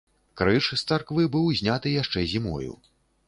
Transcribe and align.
Крыж 0.39 0.69
з 0.71 0.77
царквы 0.89 1.27
быў 1.35 1.45
зняты 1.61 1.93
яшчэ 2.01 2.25
зімою. 2.35 2.73